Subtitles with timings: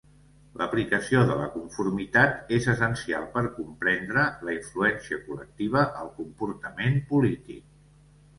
[0.59, 7.63] L"aplicació de la conformitat és essencial per comprendre la influència col·lectiva al comportament polític.